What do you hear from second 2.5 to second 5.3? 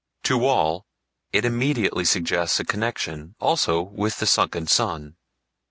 a connection, also, with the sunken sun.